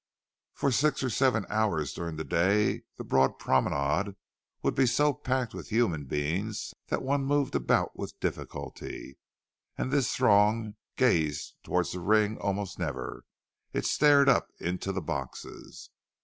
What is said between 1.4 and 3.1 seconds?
hours during the day the